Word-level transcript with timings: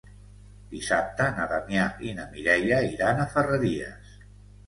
Dissabte 0.69 1.25
na 1.33 1.43
Damià 1.51 1.83
i 2.11 2.15
na 2.19 2.25
Mireia 2.31 2.79
iran 2.95 3.21
a 3.21 3.27
Ferreries. 3.35 4.17